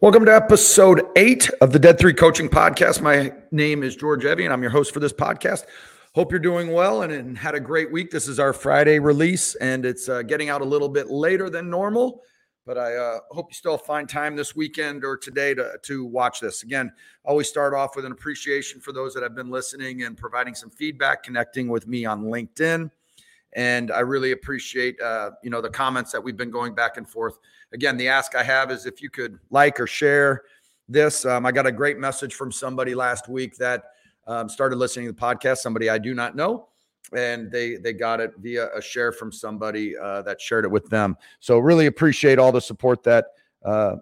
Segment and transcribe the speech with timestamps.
[0.00, 3.02] Welcome to episode eight of the Dead Three Coaching Podcast.
[3.02, 5.64] My name is George Evjen, and I'm your host for this podcast.
[6.14, 8.10] Hope you're doing well and, and had a great week.
[8.10, 11.68] This is our Friday release, and it's uh, getting out a little bit later than
[11.68, 12.22] normal,
[12.64, 16.40] but I uh, hope you still find time this weekend or today to, to watch
[16.40, 16.62] this.
[16.62, 16.90] Again,
[17.24, 20.70] always start off with an appreciation for those that have been listening and providing some
[20.70, 22.90] feedback, connecting with me on LinkedIn
[23.54, 27.08] and I really appreciate uh, you know the comments that we've been going back and
[27.08, 27.38] forth.
[27.72, 30.42] Again, the ask I have is if you could like or share
[30.88, 31.24] this.
[31.24, 33.84] Um, I got a great message from somebody last week that
[34.26, 35.58] um, started listening to the podcast.
[35.58, 36.68] Somebody I do not know,
[37.16, 40.88] and they they got it via a share from somebody uh, that shared it with
[40.88, 41.16] them.
[41.38, 43.26] So really appreciate all the support that
[43.64, 43.96] uh,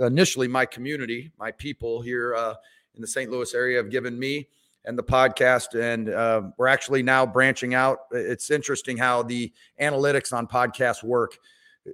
[0.00, 2.54] initially my community, my people here uh,
[2.94, 3.30] in the St.
[3.30, 4.48] Louis area have given me
[4.84, 5.78] and the podcast.
[5.80, 8.00] And uh, we're actually now branching out.
[8.12, 11.38] It's interesting how the analytics on podcasts work.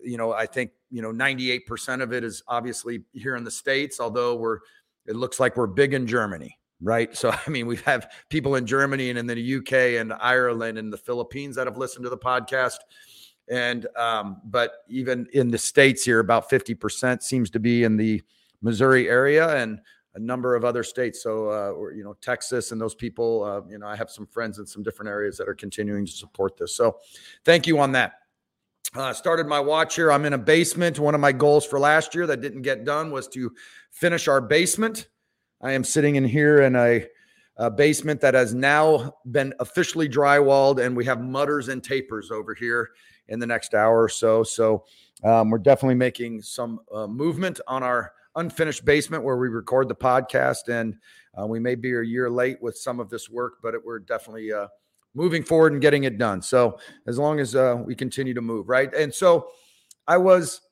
[0.03, 4.01] You know, I think, you know, 98% of it is obviously here in the States,
[4.01, 4.59] although we're,
[5.07, 7.17] it looks like we're big in Germany, right?
[7.17, 10.93] So, I mean, we have people in Germany and in the UK and Ireland and
[10.93, 12.79] the Philippines that have listened to the podcast.
[13.49, 18.23] And, um, but even in the States here, about 50% seems to be in the
[18.63, 19.57] Missouri area.
[19.57, 19.81] And
[20.15, 21.23] a number of other states.
[21.23, 24.27] So, uh, or, you know, Texas and those people, uh, you know, I have some
[24.27, 26.75] friends in some different areas that are continuing to support this.
[26.77, 26.99] So,
[27.45, 28.15] thank you on that.
[28.95, 30.11] Uh, started my watch here.
[30.11, 30.99] I'm in a basement.
[30.99, 33.53] One of my goals for last year that didn't get done was to
[33.93, 35.09] finish our basement.
[35.63, 37.07] I am sitting in here in a,
[37.57, 42.53] a basement that has now been officially drywalled, and we have mudders and tapers over
[42.53, 42.91] here
[43.29, 44.43] in the next hour or so.
[44.43, 44.85] So,
[45.23, 49.95] um, we're definitely making some uh, movement on our unfinished basement where we record the
[49.95, 50.69] podcast.
[50.69, 50.97] And
[51.39, 54.01] uh, we may be a year late with some of this work, but it, we're
[54.01, 54.67] definitely uh,
[55.15, 56.43] moving forward and getting it done.
[56.43, 58.93] So as long as uh, we continue to move, right?
[58.95, 59.51] And so
[60.07, 60.63] I was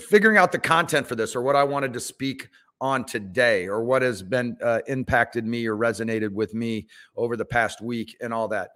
[0.00, 2.48] figuring out the content for this or what I wanted to speak
[2.80, 7.44] on today or what has been uh, impacted me or resonated with me over the
[7.44, 8.70] past week and all that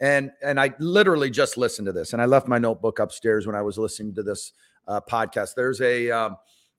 [0.00, 3.54] and and i literally just listened to this and i left my notebook upstairs when
[3.54, 4.52] i was listening to this
[4.88, 6.36] uh, podcast there's a um,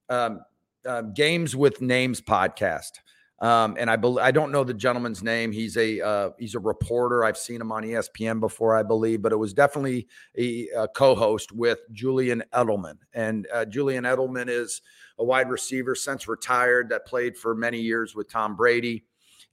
[0.09, 0.41] um,
[0.85, 2.91] uh, Games with Names podcast.
[3.39, 5.51] Um, and I believe I don't know the gentleman's name.
[5.51, 7.25] He's a uh, he's a reporter.
[7.25, 10.07] I've seen him on ESPN before, I believe, but it was definitely
[10.37, 12.99] a, a co-host with Julian Edelman.
[13.13, 14.81] And uh, Julian Edelman is
[15.17, 19.03] a wide receiver since retired that played for many years with Tom Brady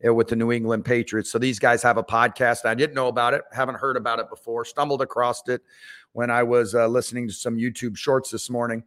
[0.07, 1.33] uh, with the New England Patriots.
[1.33, 2.67] So these guys have a podcast.
[2.67, 4.65] I didn't know about it, haven't heard about it before.
[4.65, 5.63] Stumbled across it
[6.13, 8.85] when I was uh, listening to some YouTube shorts this morning,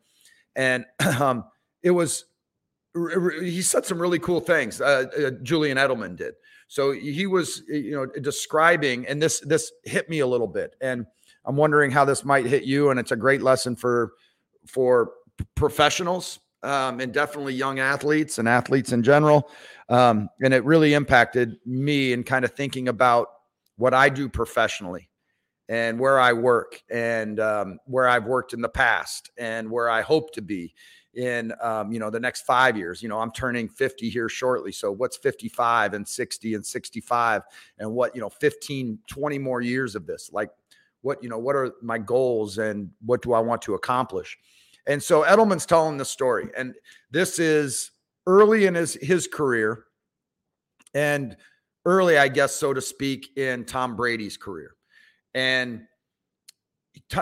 [0.56, 0.86] and
[1.20, 1.44] um,
[1.82, 2.26] it was
[3.42, 4.80] he said some really cool things.
[4.80, 6.36] Uh, uh, Julian Edelman did.
[6.68, 11.06] So he was, you know, describing, and this this hit me a little bit, and
[11.46, 12.90] I'm wondering how this might hit you.
[12.90, 14.14] And it's a great lesson for
[14.66, 15.12] for
[15.56, 19.50] professionals um, and definitely young athletes and athletes in general.
[19.90, 23.28] Um, and it really impacted me in kind of thinking about
[23.76, 25.10] what I do professionally
[25.68, 30.02] and where I work and um, where I've worked in the past and where I
[30.02, 30.74] hope to be
[31.16, 33.02] in um, you know the next five years.
[33.02, 37.44] You know i'm turning 50 here shortly so what's 55 and 60 and 65
[37.80, 40.30] and what you know 15 20 more years of this?
[40.34, 40.50] Like
[41.02, 44.38] what you know what are my goals and what do i want to accomplish?
[44.88, 46.76] And so edelman's telling the story and
[47.12, 47.92] this is
[48.28, 49.86] early in his his career
[50.94, 51.36] and
[51.86, 54.76] early i guess so to speak in tom brady's career.
[55.36, 55.88] And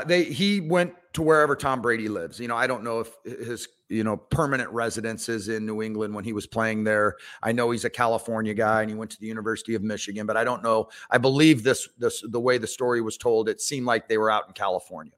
[0.06, 2.40] they he went to wherever Tom Brady lives.
[2.40, 6.24] You know, I don't know if his you know permanent residences in New England when
[6.24, 7.18] he was playing there.
[7.44, 10.38] I know he's a California guy and he went to the University of Michigan, but
[10.38, 10.90] I don't know.
[11.09, 13.50] I believe this this the way the story was told.
[13.50, 15.14] It seemed like they were out in California.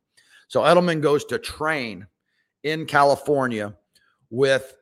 [0.47, 2.07] So Edelman goes to train
[2.63, 3.75] in California
[4.29, 4.75] with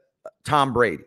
[0.44, 1.04] Tom Brady.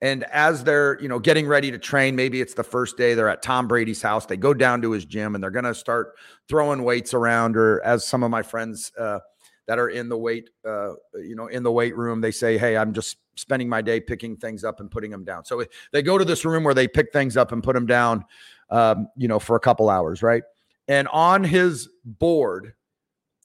[0.00, 3.28] And as they're, you know, getting ready to train, maybe it's the first day they're
[3.28, 4.26] at Tom Brady's house.
[4.26, 6.14] They go down to his gym and they're going to start
[6.48, 7.56] throwing weights around.
[7.56, 9.18] Or as some of my friends uh,
[9.66, 12.76] that are in the weight, uh, you know, in the weight room, they say, "Hey,
[12.76, 16.16] I'm just spending my day picking things up and putting them down." So they go
[16.16, 18.24] to this room where they pick things up and put them down,
[18.70, 20.44] um, you know, for a couple hours, right?
[20.86, 22.74] And on his board,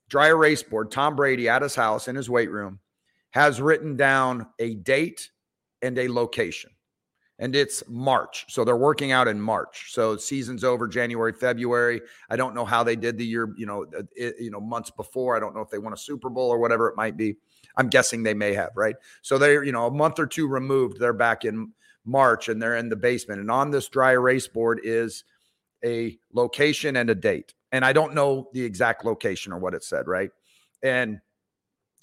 [0.07, 2.80] dry erase board, Tom Brady at his house in his weight room
[3.31, 5.31] has written down a date
[5.83, 6.71] and a location.
[7.39, 8.45] And it's March.
[8.47, 9.91] So they're working out in March.
[9.91, 12.01] So season's over January, February.
[12.30, 13.85] I don't know how they did the year, you know,
[14.15, 15.35] it, you know, months before.
[15.35, 17.35] I don't know if they won a Super Bowl or whatever it might be.
[17.75, 18.95] I'm guessing they may have, right?
[19.24, 21.00] So they're, you know, a month or two removed.
[21.00, 21.74] They're back in
[22.06, 23.41] March and they're in the basement.
[23.41, 25.24] And on this dry erase board is
[25.83, 27.56] a location and a date.
[27.71, 30.30] And I don't know the exact location or what it said, right?
[30.83, 31.19] And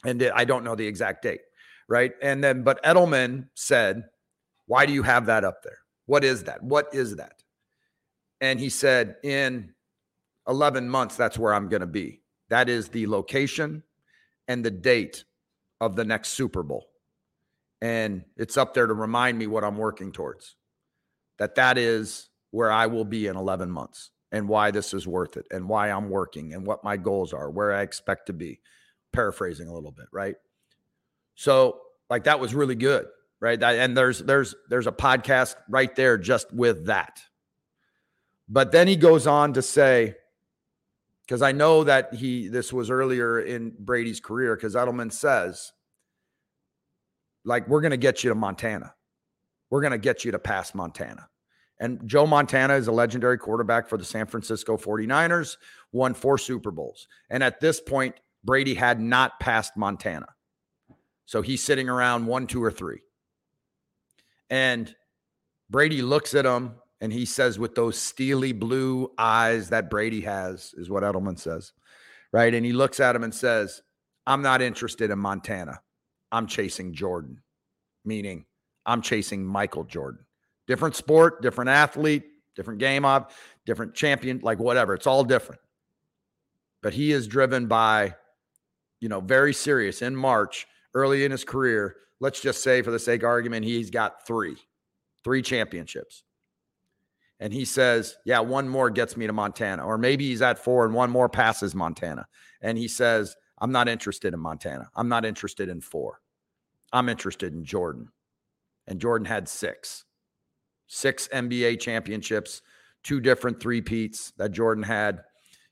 [0.04, 1.40] and I don't know the exact date
[1.90, 2.12] right?
[2.22, 4.04] And then, but Edelman said,
[4.66, 5.78] Why do you have that up there?
[6.06, 6.62] What is that?
[6.62, 7.42] What is that?
[8.40, 9.74] And he said, In
[10.48, 12.22] 11 months, that's where I'm going to be.
[12.48, 13.82] That is the location
[14.48, 15.24] and the date
[15.80, 16.86] of the next Super Bowl.
[17.82, 20.56] And it's up there to remind me what I'm working towards.
[21.38, 25.36] That that is where I will be in 11 months and why this is worth
[25.36, 28.60] it and why I'm working and what my goals are, where I expect to be.
[29.12, 30.36] Paraphrasing a little bit, right?
[31.40, 33.06] So, like that was really good,
[33.40, 33.62] right?
[33.62, 37.18] And there's there's there's a podcast right there just with that.
[38.46, 40.16] But then he goes on to say,
[41.24, 45.72] because I know that he this was earlier in Brady's career, because Edelman says,
[47.46, 48.92] like, we're gonna get you to Montana.
[49.70, 51.26] We're gonna get you to pass Montana.
[51.78, 55.56] And Joe Montana is a legendary quarterback for the San Francisco 49ers,
[55.90, 57.08] won four Super Bowls.
[57.30, 60.26] And at this point, Brady had not passed Montana.
[61.30, 63.02] So he's sitting around one, two, or three.
[64.50, 64.92] And
[65.70, 70.74] Brady looks at him and he says, with those steely blue eyes that Brady has,
[70.76, 71.72] is what Edelman says.
[72.32, 72.52] Right.
[72.52, 73.80] And he looks at him and says,
[74.26, 75.80] I'm not interested in Montana.
[76.32, 77.40] I'm chasing Jordan,
[78.04, 78.44] meaning
[78.84, 80.26] I'm chasing Michael Jordan.
[80.66, 82.24] Different sport, different athlete,
[82.56, 83.32] different game of,
[83.66, 84.94] different champion, like whatever.
[84.94, 85.60] It's all different.
[86.82, 88.16] But he is driven by,
[89.00, 91.96] you know, very serious in March, early in his career.
[92.20, 94.56] Let's just say, for the sake of argument, he's got three,
[95.24, 96.22] three championships.
[97.38, 99.84] And he says, Yeah, one more gets me to Montana.
[99.84, 102.26] Or maybe he's at four and one more passes Montana.
[102.60, 104.90] And he says, I'm not interested in Montana.
[104.94, 106.20] I'm not interested in four.
[106.92, 108.08] I'm interested in Jordan.
[108.86, 110.04] And Jordan had six
[110.92, 112.62] six NBA championships,
[113.04, 115.22] two different three-peats that Jordan had.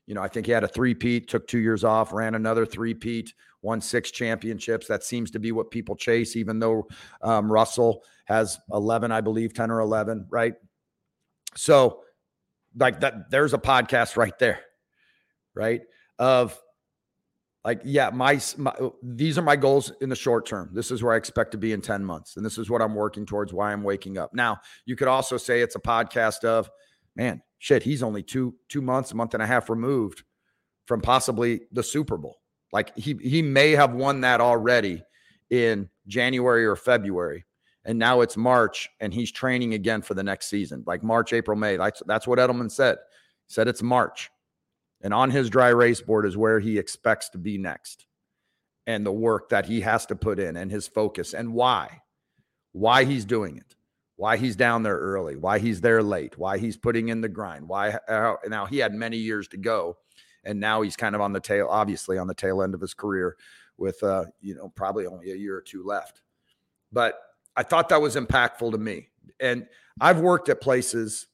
[0.07, 3.33] You know, I think he had a three-peat, took two years off, ran another three-peat,
[3.61, 4.87] won six championships.
[4.87, 6.87] That seems to be what people chase, even though
[7.21, 10.53] um, Russell has 11, I believe, 10 or 11, right?
[11.55, 12.01] So,
[12.77, 14.61] like that, there's a podcast right there,
[15.55, 15.81] right?
[16.17, 16.59] Of
[17.65, 18.73] like yeah my, my,
[19.03, 21.73] these are my goals in the short term this is where i expect to be
[21.73, 24.57] in 10 months and this is what i'm working towards why i'm waking up now
[24.85, 26.69] you could also say it's a podcast of
[27.15, 30.23] man shit he's only two two months a month and a half removed
[30.85, 32.39] from possibly the super bowl
[32.71, 35.03] like he he may have won that already
[35.49, 37.45] in january or february
[37.85, 41.57] and now it's march and he's training again for the next season like march april
[41.57, 42.97] may that's that's what edelman said
[43.47, 44.29] he said it's march
[45.01, 48.05] and on his dry erase board is where he expects to be next
[48.89, 52.01] and the work that he has to put in and his focus and why.
[52.71, 53.75] Why he's doing it.
[54.15, 57.69] Why he's down there early, why he's there late, why he's putting in the grind.
[57.69, 57.99] Why
[58.47, 59.97] now he had many years to go
[60.43, 62.93] and now he's kind of on the tail obviously on the tail end of his
[62.93, 63.35] career
[63.77, 66.21] with uh you know probably only a year or two left.
[66.91, 67.19] But
[67.55, 69.09] I thought that was impactful to me.
[69.39, 69.67] And
[69.99, 71.27] I've worked at places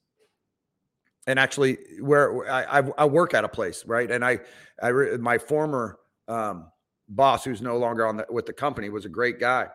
[1.28, 4.40] and actually where I, I, work at a place right and i
[4.82, 5.98] i my former
[6.28, 6.72] um,
[7.10, 9.68] boss who's no longer on the, with the company was a great guy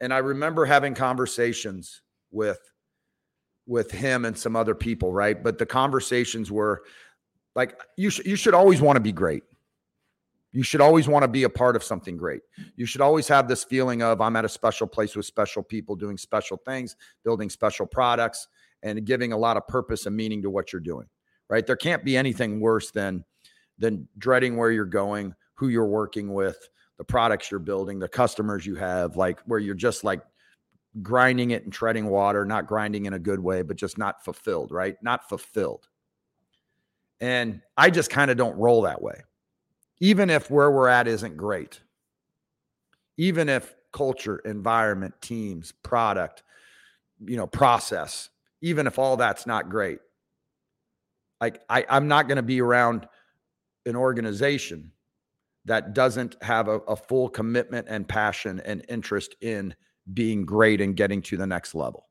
[0.00, 2.60] and i remember having conversations with
[3.66, 6.82] with him and some other people right but the conversations were
[7.54, 9.42] like you should you should always want to be great
[10.54, 12.42] you should always want to be a part of something great.
[12.76, 15.96] You should always have this feeling of I'm at a special place with special people
[15.96, 16.94] doing special things,
[17.24, 18.46] building special products
[18.84, 21.08] and giving a lot of purpose and meaning to what you're doing.
[21.50, 21.66] Right?
[21.66, 23.24] There can't be anything worse than
[23.78, 26.68] than dreading where you're going, who you're working with,
[26.98, 30.22] the products you're building, the customers you have, like where you're just like
[31.02, 34.70] grinding it and treading water, not grinding in a good way, but just not fulfilled,
[34.70, 34.96] right?
[35.02, 35.88] Not fulfilled.
[37.20, 39.22] And I just kind of don't roll that way.
[40.00, 41.80] Even if where we're at isn't great.
[43.16, 46.42] Even if culture, environment, teams, product,
[47.24, 48.28] you know, process
[48.64, 49.98] even if all that's not great.
[51.38, 53.06] Like I, I'm not going to be around
[53.84, 54.90] an organization
[55.66, 59.74] that doesn't have a, a, full commitment and passion and interest in
[60.14, 62.06] being great and getting to the next level.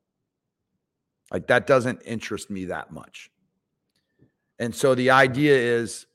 [1.32, 3.32] Like that doesn't interest me that much.
[4.58, 6.06] And so the idea is,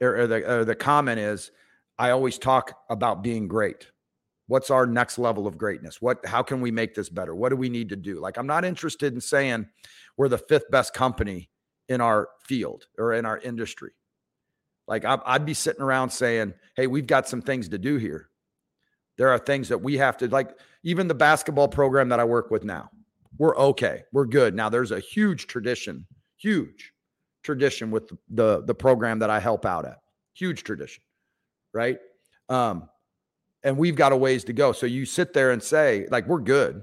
[0.00, 1.50] or, the, or the comment is,
[1.98, 3.88] I always talk about being great.
[4.46, 6.02] What's our next level of greatness?
[6.02, 7.34] What how can we make this better?
[7.34, 8.20] What do we need to do?
[8.20, 9.68] Like I'm not interested in saying
[10.16, 11.48] we're the fifth best company
[11.88, 13.92] in our field or in our industry.
[14.88, 18.28] Like I'd be sitting around saying, "Hey, we've got some things to do here.
[19.16, 22.50] There are things that we have to like even the basketball program that I work
[22.50, 22.90] with now.
[23.38, 24.02] We're okay.
[24.12, 24.54] We're good.
[24.54, 26.06] Now there's a huge tradition,
[26.36, 26.92] huge
[27.42, 29.98] tradition with the the program that I help out at.
[30.34, 31.02] Huge tradition.
[31.72, 31.98] Right?
[32.48, 32.88] Um
[33.64, 34.72] and we've got a ways to go.
[34.72, 36.82] So you sit there and say, like, we're good.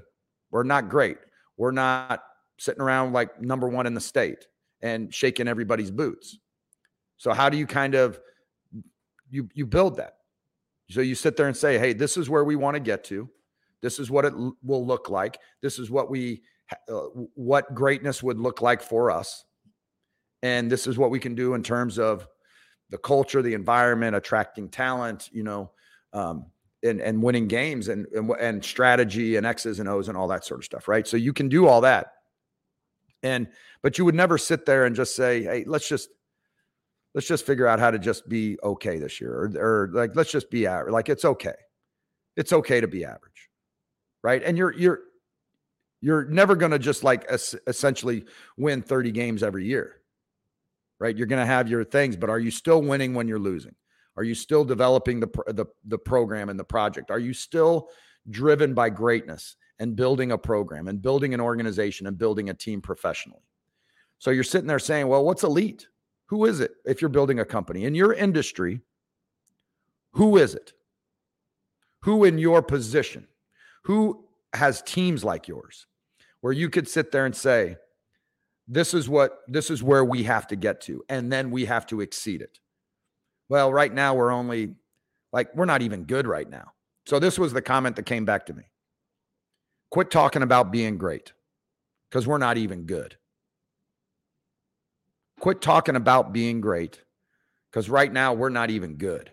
[0.50, 1.18] We're not great.
[1.58, 2.24] We're not
[2.58, 4.48] sitting around like number one in the state
[4.82, 6.38] and shaking everybody's boots.
[7.18, 8.20] So how do you kind of
[9.30, 10.16] you you build that?
[10.90, 13.30] So you sit there and say, "Hey, this is where we want to get to.
[13.82, 15.38] This is what it l- will look like.
[15.62, 16.42] This is what we
[16.90, 16.94] uh,
[17.36, 19.46] what greatness would look like for us.
[20.42, 22.28] And this is what we can do in terms of
[22.90, 25.72] the culture, the environment, attracting talent, you know,
[26.14, 26.46] um,
[26.84, 30.46] and and winning games and, and and strategy and X's and O's and all that
[30.46, 31.06] sort of stuff, right?
[31.08, 32.14] So you can do all that.
[33.22, 33.48] And
[33.82, 36.10] but you would never sit there and just say, "Hey, let's just
[37.14, 40.32] let's just figure out how to just be okay this year," or, or like let's
[40.32, 40.94] just be average.
[40.94, 41.56] Like it's okay,
[42.38, 43.50] it's okay to be average,
[44.24, 44.42] right?
[44.42, 45.02] And you're you're
[46.02, 48.26] you're never going to just like es- essentially
[48.58, 49.98] win 30 games every year,
[51.00, 51.16] right?
[51.16, 53.76] You're going to have your things, but are you still winning when you're losing?
[54.18, 57.10] Are you still developing the, the the program and the project?
[57.10, 57.90] Are you still
[58.30, 62.82] driven by greatness and building a program and building an organization and building a team
[62.82, 63.44] professionally?
[64.18, 65.88] So you're sitting there saying, "Well, what's elite?
[66.26, 66.72] Who is it?
[66.86, 68.82] If you're building a company in your industry,
[70.12, 70.74] who is it?
[72.02, 73.28] Who in your position?
[73.84, 75.86] Who has teams like yours
[76.42, 77.78] where you could sit there and say,
[78.70, 81.86] this is what this is where we have to get to and then we have
[81.88, 82.60] to exceed it
[83.50, 84.76] well, right now we're only
[85.34, 86.72] like, we're not even good right now.
[87.08, 88.64] So this was the comment that came back to me.
[89.90, 91.34] Quit talking about being great
[92.10, 93.18] because we're not even good.
[95.40, 97.02] Quit talking about being great
[97.72, 99.32] because right now we're not even good.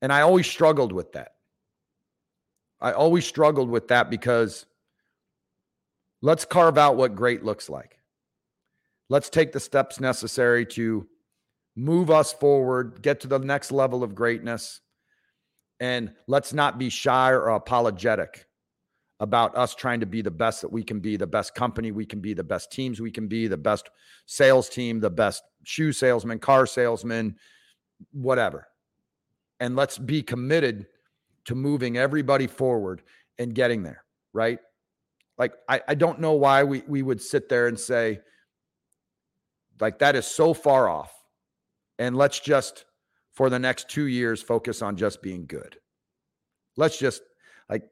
[0.00, 1.32] And I always struggled with that.
[2.80, 4.64] I always struggled with that because
[6.22, 7.98] let's carve out what great looks like.
[9.08, 11.06] Let's take the steps necessary to
[11.76, 14.80] move us forward, get to the next level of greatness.
[15.80, 18.46] And let's not be shy or apologetic
[19.20, 22.04] about us trying to be the best that we can be, the best company we
[22.04, 23.90] can be, the best teams we can be, the best
[24.26, 27.36] sales team, the best shoe salesman, car salesman,
[28.12, 28.68] whatever.
[29.60, 30.86] And let's be committed
[31.46, 33.02] to moving everybody forward
[33.38, 34.58] and getting there, right?
[35.38, 38.20] Like, I, I don't know why we, we would sit there and say,
[39.80, 41.12] like, that is so far off.
[41.98, 42.84] And let's just
[43.38, 45.76] for the next two years focus on just being good.
[46.76, 47.22] Let's just
[47.70, 47.84] like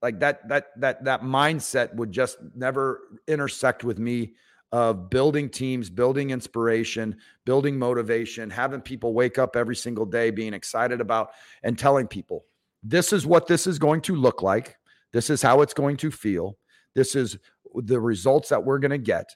[0.00, 4.34] like that that that that mindset would just never intersect with me
[4.70, 7.16] of building teams building inspiration
[7.46, 11.30] building motivation having people wake up every single day being excited about
[11.64, 12.44] and telling people
[12.82, 14.76] this is what this is going to look like
[15.12, 16.56] this is how it's going to feel
[16.94, 17.38] this is
[17.74, 19.28] the results that we're going to get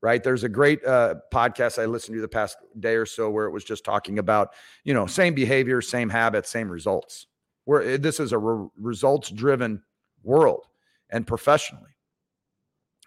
[0.00, 0.22] right?
[0.22, 3.50] There's a great uh, podcast I listened to the past day or so where it
[3.50, 4.50] was just talking about,
[4.84, 7.26] you know, same behavior, same habits, same results.
[7.64, 9.82] Where eh, this is a re- results driven
[10.22, 10.66] world
[11.10, 11.90] and professionally.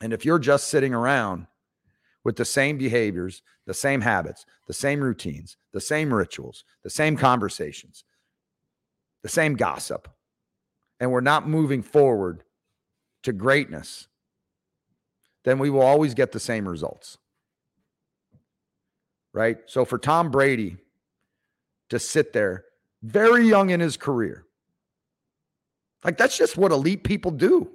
[0.02, 1.48] And if you're just sitting around
[2.24, 7.16] with the same behaviors, the same habits, the same routines, the same rituals, the same
[7.16, 8.04] conversations,
[9.24, 10.08] the same gossip,
[11.02, 12.44] and we're not moving forward
[13.24, 14.08] to greatness,
[15.44, 17.18] then we will always get the same results.
[19.34, 19.58] Right?
[19.66, 20.78] So for Tom Brady
[21.90, 22.66] to sit there
[23.02, 24.46] very young in his career,
[26.06, 27.72] like that's just what elite people do.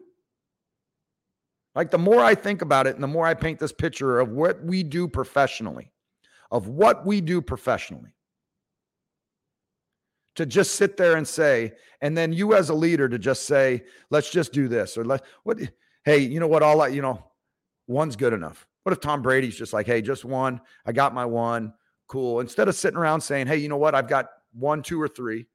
[1.75, 4.31] Like the more I think about it and the more I paint this picture of
[4.31, 5.91] what we do professionally,
[6.53, 8.16] of what we do professionally,
[10.37, 13.83] to just sit there and say, and then you as a leader to just say,
[14.11, 15.59] let's just do this or let what
[16.05, 17.25] hey, you know what, all I, you know,
[17.87, 18.67] One's good enough.
[18.83, 20.61] What if Tom Brady's just like, hey, just one.
[20.85, 21.73] I got my one.
[22.09, 22.41] Cool.
[22.41, 23.95] Instead of sitting around saying, hey, you know what?
[23.95, 25.47] I've got one, two, or three.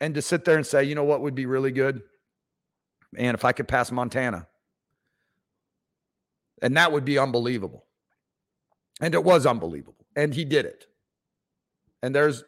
[0.00, 2.02] And to sit there and say, you know what would be really good?
[3.16, 4.46] And if I could pass Montana.
[6.62, 7.84] And that would be unbelievable.
[9.00, 10.06] And it was unbelievable.
[10.16, 10.86] And he did it.
[12.02, 12.44] And there's,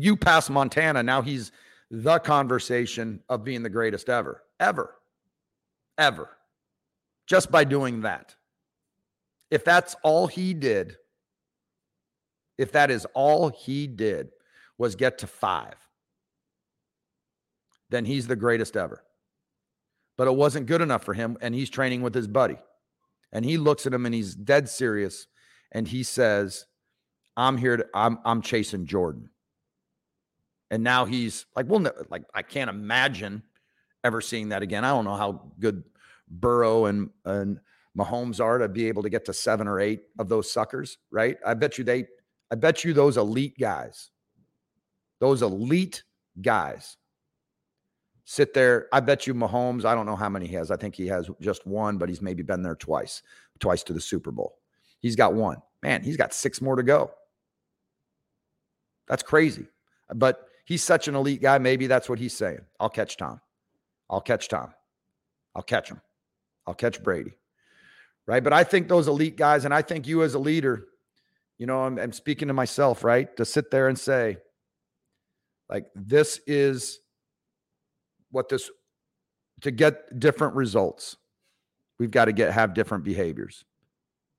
[0.00, 1.52] you pass Montana, now he's
[1.90, 4.94] the conversation of being the greatest ever, ever
[5.98, 6.36] ever
[7.26, 8.34] just by doing that.
[9.50, 10.96] If that's all he did,
[12.58, 14.30] if that is all he did
[14.78, 15.74] was get to five,
[17.90, 19.02] then he's the greatest ever.
[20.16, 21.36] But it wasn't good enough for him.
[21.40, 22.58] And he's training with his buddy.
[23.32, 25.26] And he looks at him and he's dead serious.
[25.72, 26.66] And he says,
[27.36, 29.30] I'm here to, I'm, I'm chasing Jordan.
[30.70, 33.42] And now he's like, well, like, I can't imagine
[34.02, 34.84] ever seeing that again.
[34.84, 35.84] I don't know how good
[36.28, 37.60] Burrow and and
[37.96, 41.36] Mahomes are to be able to get to seven or eight of those suckers, right?
[41.46, 42.06] I bet you they
[42.50, 44.10] I bet you those elite guys,
[45.20, 46.02] those elite
[46.40, 46.96] guys
[48.24, 48.88] sit there.
[48.92, 50.70] I bet you Mahomes, I don't know how many he has.
[50.70, 53.22] I think he has just one, but he's maybe been there twice,
[53.60, 54.58] twice to the Super Bowl.
[55.00, 55.58] He's got one.
[55.82, 57.10] Man, he's got six more to go.
[59.06, 59.66] That's crazy.
[60.14, 61.58] But he's such an elite guy.
[61.58, 62.60] Maybe that's what he's saying.
[62.80, 63.40] I'll catch Tom.
[64.10, 64.72] I'll catch Tom.
[65.54, 66.00] I'll catch him.
[66.66, 67.32] I'll catch Brady.
[68.26, 68.42] Right.
[68.42, 70.86] But I think those elite guys, and I think you as a leader,
[71.58, 73.34] you know, I'm, I'm speaking to myself, right?
[73.36, 74.38] To sit there and say,
[75.68, 77.00] like, this is
[78.30, 78.70] what this
[79.60, 81.16] to get different results
[81.98, 83.64] we've got to get have different behaviors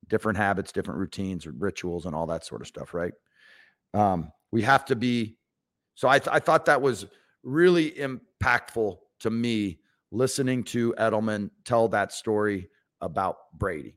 [0.10, 3.14] different habits different routines rituals and all that sort of stuff right
[3.94, 5.38] um, we have to be
[5.96, 7.06] so I, th- I thought that was
[7.44, 9.80] really impactful to me
[10.12, 12.70] listening to edelman tell that story
[13.02, 13.96] about brady.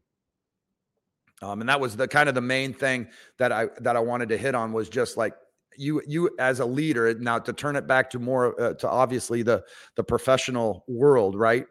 [1.40, 4.30] Um, and that was the kind of the main thing that i that i wanted
[4.30, 5.34] to hit on was just like
[5.76, 9.42] you you as a leader now to turn it back to more uh, to obviously
[9.42, 9.62] the
[9.94, 11.66] the professional world right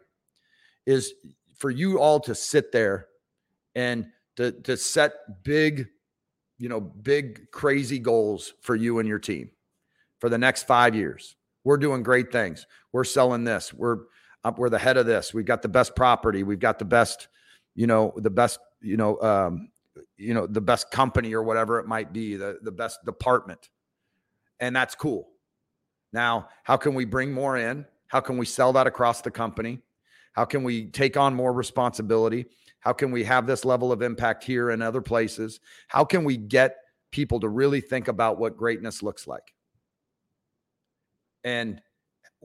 [0.86, 1.12] is
[1.58, 3.08] for you all to sit there
[3.74, 4.06] and
[4.36, 5.12] to to set
[5.44, 5.86] big
[6.56, 9.50] you know big crazy goals for you and your team
[10.18, 13.98] for the next 5 years we're doing great things we're selling this we're
[14.44, 17.28] up we're the head of this we've got the best property we've got the best
[17.74, 19.70] you know the best you know um
[20.16, 23.68] you know the best company or whatever it might be the the best department
[24.60, 25.28] and that's cool.
[26.12, 27.84] Now, how can we bring more in?
[28.08, 29.80] How can we sell that across the company?
[30.32, 32.46] How can we take on more responsibility?
[32.80, 35.60] How can we have this level of impact here and other places?
[35.88, 36.76] How can we get
[37.10, 39.54] people to really think about what greatness looks like?
[41.44, 41.80] And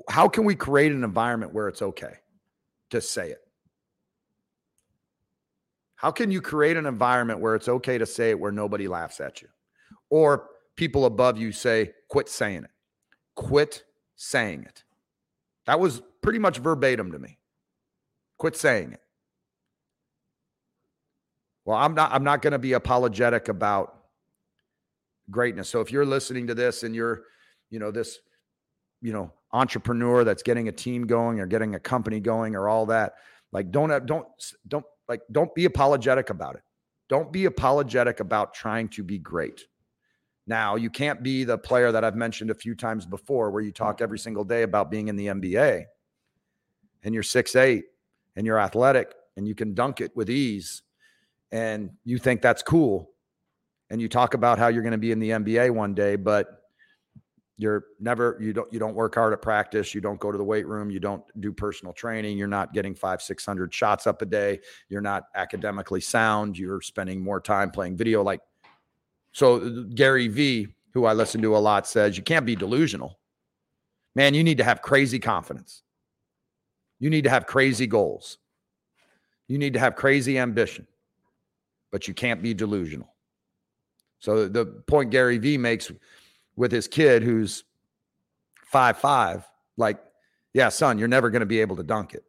[0.09, 2.15] how can we create an environment where it's okay
[2.89, 3.39] to say it?
[5.95, 9.21] How can you create an environment where it's okay to say it where nobody laughs
[9.21, 9.47] at you?
[10.09, 12.71] Or people above you say, quit saying it.
[13.35, 13.83] Quit
[14.15, 14.83] saying it.
[15.65, 17.39] That was pretty much verbatim to me.
[18.38, 18.99] Quit saying it.
[21.65, 24.03] Well, I'm not I'm not going to be apologetic about
[25.32, 25.69] greatness.
[25.69, 27.23] So if you're listening to this and you're,
[27.69, 28.19] you know, this,
[29.04, 32.88] you know, entrepreneur that's getting a team going or getting a company going or all
[32.88, 33.13] that,
[33.52, 34.26] like don't uh, don't
[34.68, 36.62] don't like don't be apologetic about it.
[37.10, 39.66] Don't be apologetic about trying to be great.
[40.48, 43.72] Now, you can't be the player that I've mentioned a few times before where you
[43.72, 45.86] talk every single day about being in the NBA
[47.04, 47.86] and you're six eight
[48.36, 50.82] and you're athletic and you can dunk it with ease
[51.52, 53.12] and you think that's cool
[53.89, 56.62] and you talk about how you're going to be in the NBA one day but
[57.58, 60.44] you're never you don't you don't work hard at practice you don't go to the
[60.44, 64.26] weight room you don't do personal training you're not getting 5 600 shots up a
[64.26, 68.42] day you're not academically sound you're spending more time playing video like
[69.34, 73.20] so uh, Gary V, who I listen to a lot, says you can't be delusional.
[74.16, 75.82] Man, you need to have crazy confidence.
[77.00, 78.38] You need to have crazy goals.
[79.48, 80.88] You need to have crazy ambition,
[81.92, 83.13] but you can't be delusional.
[84.20, 85.92] So the point Gary V makes
[86.56, 87.63] with his kid who's
[88.66, 89.98] five five, like,
[90.54, 92.24] yeah, son, you're never going to be able to dunk it.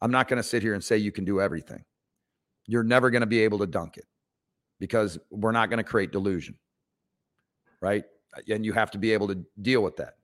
[0.00, 1.84] I'm not going to sit here and say you can do everything.
[2.66, 4.06] You're never going to be able to dunk it
[4.78, 6.56] because we're not going to create delusion.
[7.80, 8.04] Right?
[8.48, 10.16] And you have to be able to deal with that.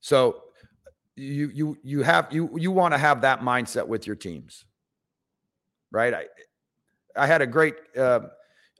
[0.00, 0.42] So
[1.16, 4.64] you you you have you you want to have that mindset with your teams.
[5.90, 6.14] Right?
[6.14, 6.26] I
[7.16, 8.20] I had a great uh,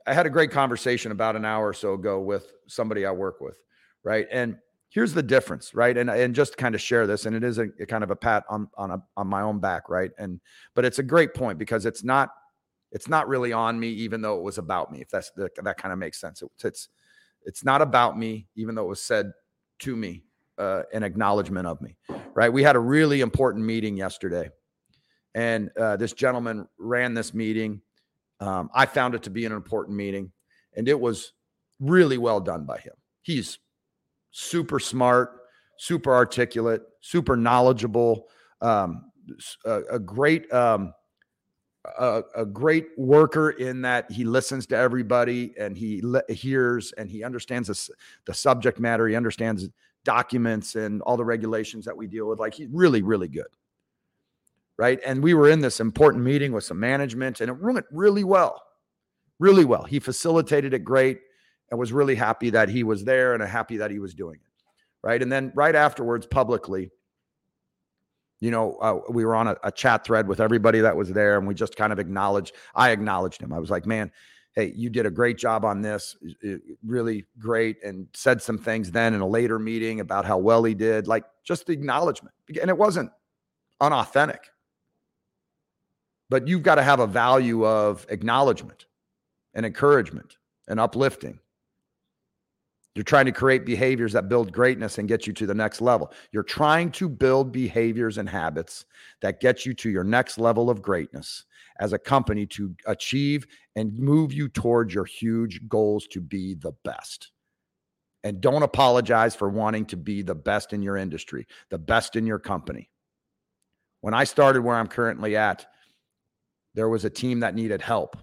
[0.05, 3.39] I had a great conversation about an hour or so ago with somebody I work
[3.41, 3.57] with,
[4.03, 4.27] right?
[4.31, 4.57] And
[4.89, 5.97] here's the difference, right?
[5.97, 8.15] And and just kind of share this, and it is a, a kind of a
[8.15, 10.11] pat on on a, on my own back, right?
[10.17, 10.39] And
[10.75, 12.29] but it's a great point because it's not
[12.91, 15.01] it's not really on me, even though it was about me.
[15.01, 16.41] If that's that, that kind of makes sense.
[16.41, 16.89] It, it's
[17.45, 19.31] it's not about me, even though it was said
[19.79, 20.23] to me,
[20.57, 21.97] uh, an acknowledgement of me.
[22.33, 22.53] Right?
[22.53, 24.49] We had a really important meeting yesterday,
[25.33, 27.81] and uh, this gentleman ran this meeting.
[28.43, 30.31] Um, I found it to be an important meeting,
[30.75, 31.31] and it was
[31.79, 32.93] really well done by him.
[33.21, 33.57] He's
[34.31, 35.31] super smart,
[35.77, 38.27] super articulate, super knowledgeable,
[38.61, 39.11] um,
[39.63, 40.93] a, a, great um,
[41.97, 47.09] a, a, great worker in that he listens to everybody and he le- hears and
[47.09, 47.93] he understands the,
[48.25, 49.07] the subject matter.
[49.07, 49.69] He understands
[50.03, 52.39] documents and all the regulations that we deal with.
[52.39, 53.47] Like he's really, really good.
[54.77, 54.99] Right.
[55.05, 58.61] And we were in this important meeting with some management and it went really well.
[59.39, 59.83] Really well.
[59.83, 61.19] He facilitated it great
[61.69, 65.07] and was really happy that he was there and happy that he was doing it.
[65.07, 65.21] Right.
[65.21, 66.91] And then right afterwards, publicly,
[68.39, 71.37] you know, uh, we were on a, a, chat thread with everybody that was there,
[71.37, 72.53] and we just kind of acknowledged.
[72.75, 73.53] I acknowledged him.
[73.53, 74.11] I was like, man,
[74.53, 76.17] hey, you did a great job on this,
[76.85, 80.73] really great, and said some things then in a later meeting about how well he
[80.73, 82.35] did, like just the acknowledgement.
[82.61, 83.11] And it wasn't
[83.79, 84.41] unauthentic,
[86.33, 88.87] but you've got to have a value of acknowledgement
[89.53, 91.37] and encouragement and uplifting.
[92.95, 96.11] You're trying to create behaviors that build greatness and get you to the next level.
[96.31, 98.85] You're trying to build behaviors and habits
[99.21, 101.43] that get you to your next level of greatness
[101.79, 106.71] as a company to achieve and move you towards your huge goals to be the
[106.83, 107.29] best.
[108.23, 112.25] And don't apologize for wanting to be the best in your industry, the best in
[112.25, 112.89] your company.
[114.01, 115.67] When I started where I'm currently at,
[116.73, 118.17] there was a team that needed help.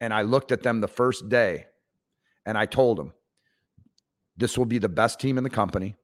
[0.00, 1.66] And I looked at them the first day
[2.44, 3.12] and I told them,
[4.36, 5.96] this will be the best team in the company.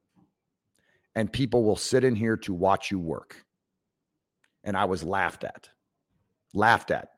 [1.15, 3.45] And people will sit in here to watch you work.
[4.63, 5.69] And I was laughed at
[6.55, 7.11] laughed at.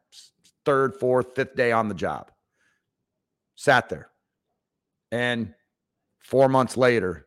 [0.64, 2.30] Third, fourth, fifth day on the job.
[3.56, 4.10] Sat there.
[5.10, 5.54] And
[6.18, 7.26] four months later,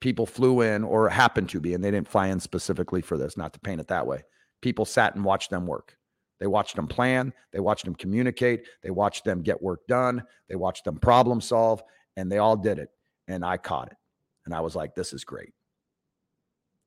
[0.00, 3.36] people flew in or happened to be, and they didn't fly in specifically for this,
[3.36, 4.22] not to paint it that way.
[4.64, 5.98] People sat and watched them work.
[6.40, 10.56] They watched them plan, they watched them communicate, they watched them get work done, they
[10.56, 11.82] watched them problem solve,
[12.16, 12.88] and they all did it.
[13.28, 13.96] And I caught it.
[14.46, 15.52] And I was like, this is great.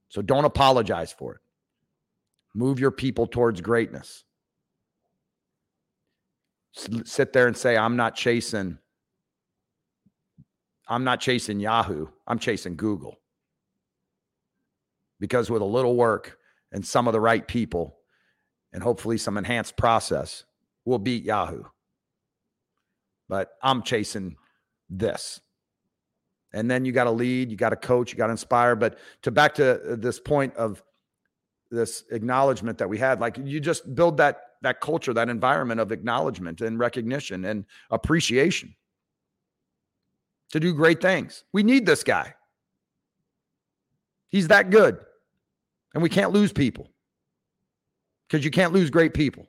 [0.09, 1.41] So don't apologize for it.
[2.55, 4.23] Move your people towards greatness
[7.05, 8.77] sit there and say, I'm not chasing,
[10.87, 13.19] I'm not chasing Yahoo, I'm chasing Google.
[15.19, 16.37] Because with a little work
[16.71, 17.97] and some of the right people
[18.73, 20.43] and hopefully some enhanced process,
[20.86, 21.63] we'll beat Yahoo.
[23.30, 24.36] But I'm chasing
[24.89, 25.39] this.
[26.53, 28.75] And then you got to lead, you got to coach, you got to inspire.
[28.75, 30.82] But to back to uh, this point of
[31.69, 35.91] this acknowledgement that we had, like you just build that that culture, that environment of
[35.91, 38.75] acknowledgement and recognition and appreciation
[40.49, 41.43] to do great things.
[41.53, 42.34] We need this guy.
[44.30, 44.97] He's that good.
[45.93, 46.89] And we can't lose people
[48.28, 49.47] because you can't lose great people.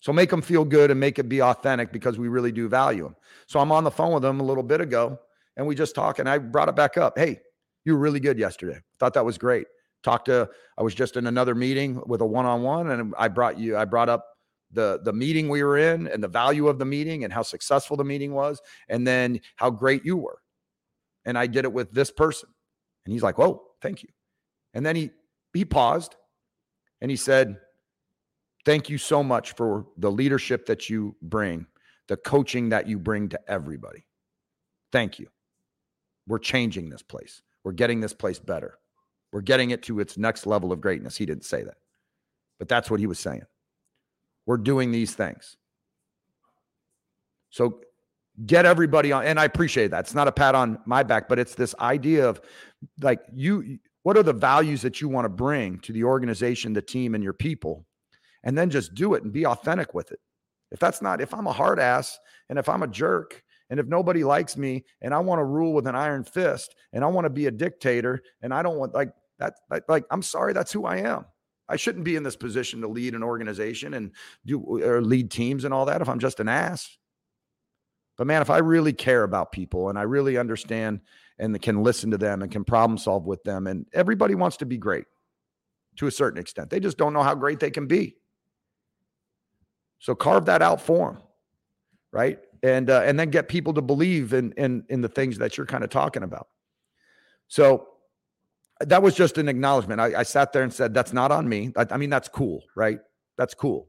[0.00, 3.02] So make them feel good and make it be authentic because we really do value
[3.02, 3.16] them.
[3.46, 5.18] So I'm on the phone with them a little bit ago
[5.56, 7.18] and we just talked and I brought it back up.
[7.18, 7.40] Hey,
[7.84, 8.80] you were really good yesterday.
[8.98, 9.66] Thought that was great
[10.02, 13.76] talked to i was just in another meeting with a one-on-one and i brought you
[13.76, 14.26] i brought up
[14.72, 17.96] the the meeting we were in and the value of the meeting and how successful
[17.96, 20.38] the meeting was and then how great you were
[21.24, 22.48] and i did it with this person
[23.04, 24.08] and he's like whoa thank you
[24.74, 25.10] and then he
[25.52, 26.16] he paused
[27.00, 27.56] and he said
[28.64, 31.66] thank you so much for the leadership that you bring
[32.08, 34.04] the coaching that you bring to everybody
[34.92, 35.28] thank you
[36.26, 38.78] we're changing this place we're getting this place better
[39.32, 41.16] we're getting it to its next level of greatness.
[41.16, 41.76] He didn't say that,
[42.58, 43.42] but that's what he was saying.
[44.46, 45.56] We're doing these things.
[47.50, 47.80] So
[48.44, 49.24] get everybody on.
[49.24, 50.00] And I appreciate that.
[50.00, 52.40] It's not a pat on my back, but it's this idea of
[53.00, 56.82] like you, what are the values that you want to bring to the organization, the
[56.82, 57.84] team, and your people?
[58.42, 60.20] And then just do it and be authentic with it.
[60.70, 63.86] If that's not, if I'm a hard ass and if I'm a jerk and if
[63.86, 67.24] nobody likes me and I want to rule with an iron fist and I want
[67.24, 70.72] to be a dictator and I don't want like that, that like I'm sorry, that's
[70.72, 71.26] who I am.
[71.68, 74.12] I shouldn't be in this position to lead an organization and
[74.44, 76.96] do or lead teams and all that if I'm just an ass.
[78.16, 81.00] But man, if I really care about people and I really understand
[81.40, 84.66] and can listen to them and can problem solve with them, and everybody wants to
[84.66, 85.06] be great
[85.96, 88.16] to a certain extent, they just don't know how great they can be.
[89.98, 91.22] So carve that out for them,
[92.12, 92.38] right?
[92.62, 95.66] And uh, and then get people to believe in in in the things that you're
[95.66, 96.48] kind of talking about.
[97.48, 97.88] So
[98.80, 100.00] that was just an acknowledgement.
[100.00, 101.70] I, I, sat there and said, that's not on me.
[101.76, 102.98] I, I, mean, that's cool, right?
[103.36, 103.88] That's cool.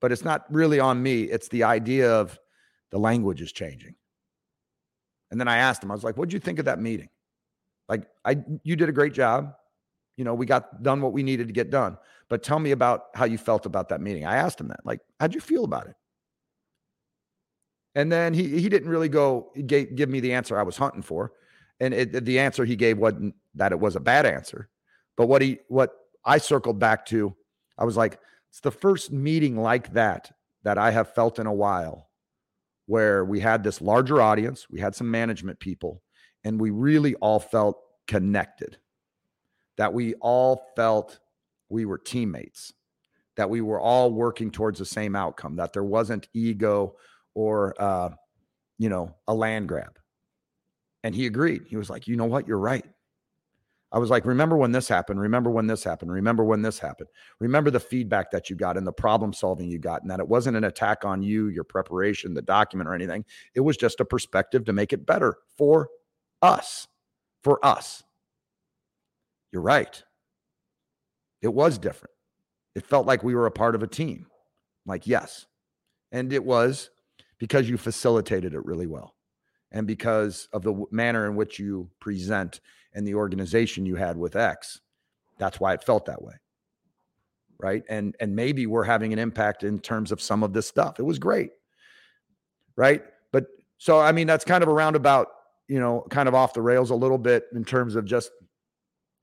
[0.00, 1.24] But it's not really on me.
[1.24, 2.38] It's the idea of
[2.90, 3.96] the language is changing.
[5.32, 7.08] And then I asked him, I was like, what'd you think of that meeting?
[7.88, 9.54] Like, I you did a great job.
[10.16, 11.98] You know, we got done what we needed to get done.
[12.28, 14.24] But tell me about how you felt about that meeting.
[14.24, 14.80] I asked him that.
[14.84, 15.96] Like, how'd you feel about it?
[17.96, 21.02] And then he he didn't really go gave, give me the answer I was hunting
[21.02, 21.32] for
[21.82, 24.68] and it, the answer he gave wasn't that it was a bad answer,
[25.16, 25.92] but what he what
[26.24, 27.34] I circled back to,
[27.76, 30.30] I was like, it's the first meeting like that
[30.62, 32.08] that I have felt in a while,
[32.92, 36.02] where we had this larger audience, we had some management people,
[36.44, 38.76] and we really all felt connected.
[39.78, 41.18] That we all felt
[41.70, 42.74] we were teammates,
[43.36, 46.96] that we were all working towards the same outcome, that there wasn't ego
[47.34, 48.10] or uh,
[48.78, 49.98] you know a land grab
[51.02, 51.62] and he agreed.
[51.66, 52.46] He was like, you know what?
[52.46, 52.84] You're right.
[53.92, 55.20] I was like, remember when this happened?
[55.20, 56.10] Remember when this happened?
[56.10, 57.10] Remember when this happened?
[57.40, 60.28] Remember the feedback that you got and the problem solving you got, and that it
[60.28, 63.24] wasn't an attack on you, your preparation, the document, or anything.
[63.54, 65.90] It was just a perspective to make it better for
[66.40, 66.88] us.
[67.44, 68.02] For us.
[69.52, 70.02] You're right.
[71.42, 72.14] It was different.
[72.74, 74.26] It felt like we were a part of a team.
[74.86, 75.46] Like, yes.
[76.10, 76.88] And it was
[77.38, 79.14] because you facilitated it really well
[79.70, 82.60] and because of the manner in which you present
[82.94, 84.80] and the organization you had with X.
[85.38, 86.34] That's why it felt that way.
[87.58, 87.84] Right.
[87.88, 90.98] And and maybe we're having an impact in terms of some of this stuff.
[90.98, 91.50] It was great.
[92.76, 93.02] Right.
[93.30, 93.46] But
[93.78, 95.28] so I mean, that's kind of a roundabout,
[95.68, 98.30] you know, kind of off the rails a little bit in terms of just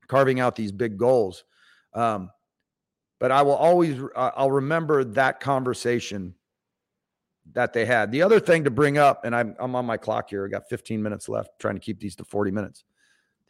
[0.08, 1.44] carving out these big goals.
[1.94, 2.30] Um,
[3.18, 6.34] but I will always I'll remember that conversation
[7.52, 8.10] that they had.
[8.10, 10.46] The other thing to bring up, and I'm I'm on my clock here.
[10.46, 12.84] I got 15 minutes left, trying to keep these to 40 minutes.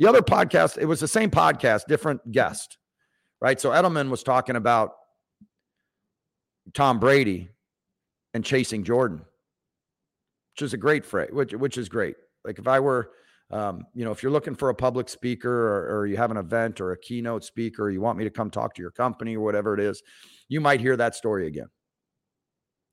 [0.01, 2.79] The other podcast, it was the same podcast, different guest,
[3.43, 3.61] right?
[3.61, 4.93] So Edelman was talking about
[6.73, 7.51] Tom Brady
[8.33, 9.19] and chasing Jordan,
[10.55, 12.17] which is a great phrase, which which is great.
[12.47, 13.11] Like if I were,
[13.51, 16.39] um, you know, if you're looking for a public speaker or, or you have an
[16.39, 19.45] event or a keynote speaker, you want me to come talk to your company or
[19.45, 20.03] whatever it is,
[20.49, 21.69] you might hear that story again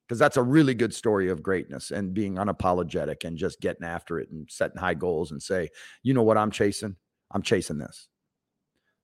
[0.08, 4.18] because that's a really good story of greatness and being unapologetic and just getting after
[4.18, 5.68] it and setting high goals and say,
[6.02, 6.96] you know what I'm chasing?
[7.30, 8.08] I'm chasing this.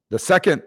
[0.08, 0.62] The second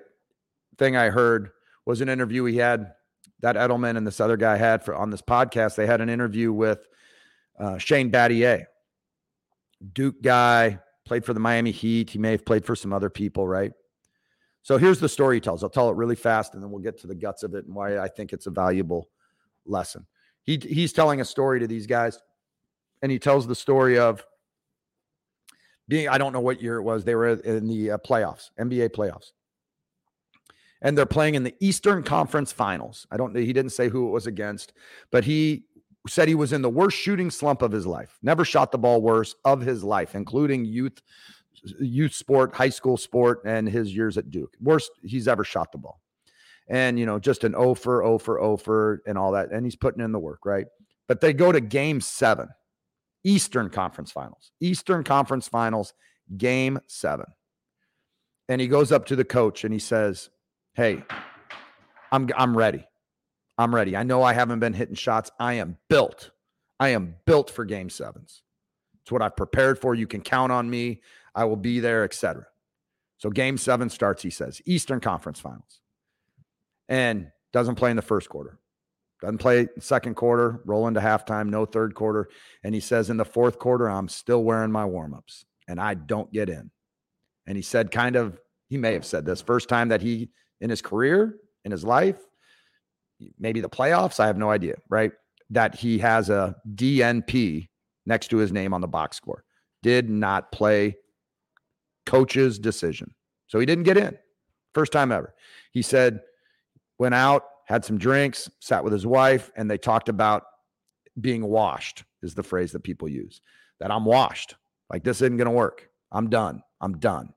[0.78, 1.50] thing I heard
[1.88, 2.94] was an interview he had
[3.40, 5.76] that Edelman and this other guy had for on this podcast.
[5.76, 6.88] They had an interview with
[7.60, 8.66] uh, Shane Battier,
[9.94, 12.12] Duke guy, played for the Miami Heat.
[12.12, 13.72] He may have played for some other people, right?
[14.62, 15.64] So here's the story he tells.
[15.64, 17.74] I'll tell it really fast and then we'll get to the guts of it and
[17.74, 19.10] why I think it's a valuable
[19.66, 20.06] lesson
[20.48, 22.20] he he's telling a story to these guys,
[23.04, 24.26] and he tells the story of
[25.88, 27.04] being I don't know what year it was.
[27.04, 29.34] They were in the uh, playoffs, NBA playoffs,
[30.82, 33.06] and they're playing in the Eastern Conference Finals.
[33.12, 33.36] I don't.
[33.36, 34.74] He didn't say who it was against,
[35.12, 35.66] but he
[36.08, 38.18] said he was in the worst shooting slump of his life.
[38.24, 41.02] Never shot the ball worse of his life, including youth
[41.82, 44.54] youth sport, high school sport, and his years at Duke.
[44.62, 46.00] Worst he's ever shot the ball
[46.70, 49.66] and you know just an O for O for O for and all that, and
[49.66, 50.66] he's putting in the work, right?
[51.08, 52.50] But they go to Game Seven,
[53.24, 55.94] Eastern Conference Finals, Eastern Conference Finals,
[56.38, 57.28] Game Seven,
[58.50, 60.30] and he goes up to the coach and he says,
[60.74, 61.04] "Hey,
[62.12, 62.86] I'm I'm ready.
[63.58, 63.96] I'm ready.
[63.96, 65.32] I know I haven't been hitting shots.
[65.40, 66.32] I am built.
[66.80, 68.44] I am built for Game Sevens.
[69.02, 69.96] It's what I've prepared for.
[69.96, 71.02] You can count on me.
[71.34, 72.46] I will be there, etc."
[73.20, 74.22] So Game Seven starts.
[74.22, 75.82] He says, Eastern Conference Finals
[76.90, 78.60] and doesn't play in the first quarter.
[79.22, 82.30] Doesn't play second quarter, roll into halftime, no third quarter.
[82.64, 86.32] And he says, in the fourth quarter, I'm still wearing my warmups and I don't
[86.32, 86.70] get in.
[87.48, 90.30] And he said, kind of, he may have said this first time that he,
[90.62, 92.20] in his career, in his life,
[93.40, 95.12] maybe the playoffs, I have no idea, right?
[95.50, 97.70] That he has a DNP
[98.06, 99.44] next to his name on the box score.
[99.82, 100.98] Did not play
[102.06, 103.14] coach's decision.
[103.48, 104.18] So he didn't get in.
[104.74, 105.34] First time ever.
[105.72, 106.22] He said,
[107.00, 110.44] went out, had some drinks, sat with his wife, and they talked about
[111.20, 113.42] being washed, is the phrase that people use.
[113.80, 114.56] That I'm washed.
[114.90, 115.90] Like this isn't going to work.
[116.12, 116.62] I'm done.
[116.82, 117.34] I'm done.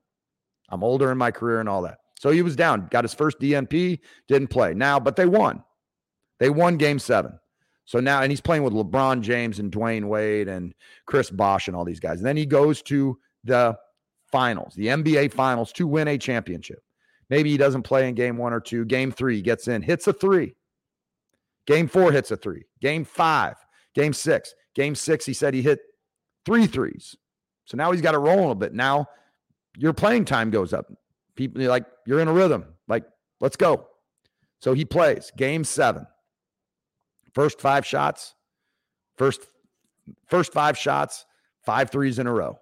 [0.69, 1.97] I'm older in my career and all that.
[2.19, 4.73] So he was down, got his first DNP, didn't play.
[4.73, 5.63] Now, but they won.
[6.39, 7.39] They won game seven.
[7.85, 10.73] So now, and he's playing with LeBron James and Dwyane Wade and
[11.07, 12.19] Chris Bosh and all these guys.
[12.19, 13.77] And then he goes to the
[14.31, 16.81] finals, the NBA finals to win a championship.
[17.31, 18.83] Maybe he doesn't play in game one or two.
[18.83, 20.53] Game three, he gets in, hits a three.
[21.65, 22.65] Game four hits a three.
[22.81, 23.55] Game five,
[23.95, 24.53] game six.
[24.75, 25.79] Game six, he said he hit
[26.45, 27.15] three threes.
[27.65, 28.73] So now he's got to roll a little bit.
[28.73, 29.07] Now
[29.77, 30.91] your playing time goes up.
[31.35, 32.65] People like you're in a rhythm.
[32.89, 33.05] Like,
[33.39, 33.87] let's go.
[34.59, 36.05] So he plays game seven.
[37.33, 38.35] First five shots,
[39.17, 39.47] first
[40.27, 41.25] first five shots,
[41.65, 42.59] five threes in a row.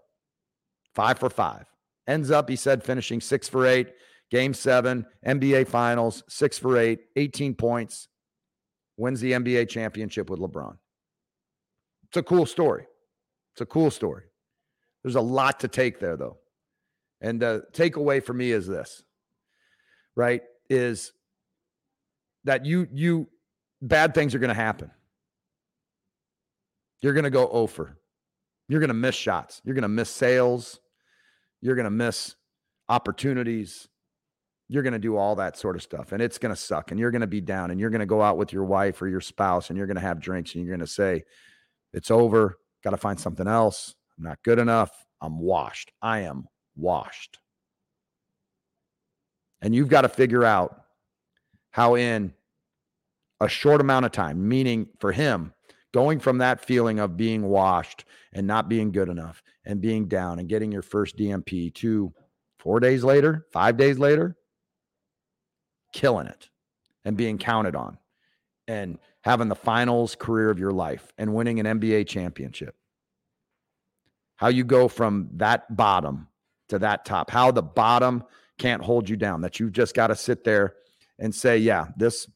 [0.93, 1.65] Five for five.
[2.05, 3.93] Ends up, he said, finishing six for eight.
[4.31, 8.07] Game seven, NBA Finals, six for eight, 18 points,
[8.97, 10.77] wins the NBA championship with LeBron.
[12.09, 12.85] It's a cool story.
[13.53, 14.23] It's a cool story.
[15.03, 16.37] There's a lot to take there, though.
[17.21, 19.03] And the takeaway for me is this,
[20.15, 20.41] right?
[20.69, 21.11] Is
[22.43, 23.27] that you, you,
[23.81, 24.91] bad things are going to happen.
[27.01, 27.97] You're going to go over.
[28.67, 29.61] You're going to miss shots.
[29.63, 30.79] You're going to miss sales.
[31.61, 32.35] You're going to miss
[32.87, 33.87] opportunities
[34.69, 36.99] you're going to do all that sort of stuff and it's going to suck and
[36.99, 39.07] you're going to be down and you're going to go out with your wife or
[39.07, 41.23] your spouse and you're going to have drinks and you're going to say
[41.91, 43.95] it's over got to find something else.
[44.17, 44.91] I'm not good enough.
[45.21, 45.91] I'm washed.
[46.01, 47.39] I am washed.
[49.61, 50.83] And you've got to figure out
[51.71, 52.33] how, in
[53.41, 55.53] a short amount of time, meaning for him,
[55.93, 60.39] going from that feeling of being washed and not being good enough and being down
[60.39, 62.13] and getting your first DNP to
[62.59, 64.37] four days later, five days later,
[65.93, 66.49] killing it
[67.05, 67.97] and being counted on
[68.67, 72.75] and having the finals career of your life and winning an NBA championship.
[74.35, 76.27] How you go from that bottom
[76.69, 78.23] to that top, how the bottom
[78.57, 80.75] can't hold you down, that you've just got to sit there
[81.17, 82.27] and say, yeah, this,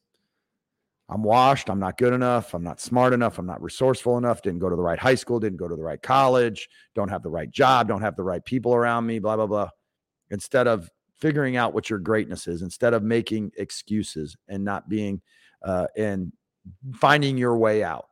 [1.08, 1.70] I'm washed.
[1.70, 2.54] I'm not good enough.
[2.54, 3.38] I'm not smart enough.
[3.38, 4.42] I'm not resourceful enough.
[4.42, 5.38] Didn't go to the right high school.
[5.38, 6.68] Didn't go to the right college.
[6.94, 7.88] Don't have the right job.
[7.88, 9.68] Don't have the right people around me, blah, blah, blah.
[10.30, 15.20] Instead of figuring out what your greatness is, instead of making excuses and not being
[15.64, 16.32] uh, and
[16.94, 18.06] finding your way out.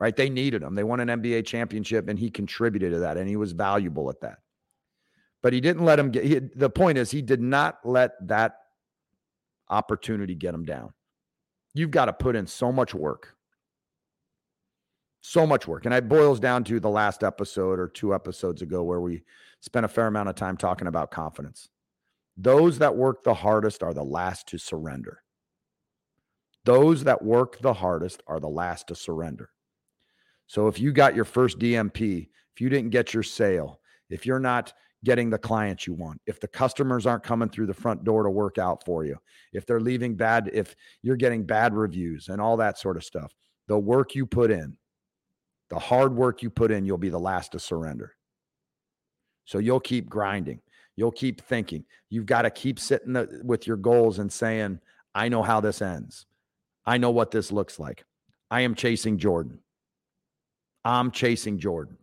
[0.00, 0.14] Right?
[0.14, 0.76] They needed him.
[0.76, 4.20] They won an NBA championship and he contributed to that and he was valuable at
[4.20, 4.38] that.
[5.42, 8.58] But he didn't let him get he, the point is he did not let that
[9.68, 10.92] opportunity get him down.
[11.74, 13.34] You've got to put in so much work.
[15.20, 15.84] So much work.
[15.84, 19.22] And it boils down to the last episode or two episodes ago where we
[19.60, 21.68] spent a fair amount of time talking about confidence.
[22.36, 25.22] Those that work the hardest are the last to surrender.
[26.64, 29.50] Those that work the hardest are the last to surrender.
[30.46, 34.38] So if you got your first DNP, if you didn't get your sale, if you're
[34.38, 34.72] not
[35.04, 38.30] getting the clients you want, if the customers aren't coming through the front door to
[38.30, 39.16] work out for you,
[39.52, 43.32] if they're leaving bad, if you're getting bad reviews and all that sort of stuff,
[43.68, 44.76] the work you put in,
[45.70, 48.14] the hard work you put in, you'll be the last to surrender.
[49.48, 50.60] So you'll keep grinding.
[50.94, 51.86] You'll keep thinking.
[52.10, 54.78] You've got to keep sitting with your goals and saying,
[55.14, 56.26] I know how this ends.
[56.84, 58.04] I know what this looks like.
[58.50, 59.60] I am chasing Jordan.
[60.84, 61.96] I'm chasing Jordan.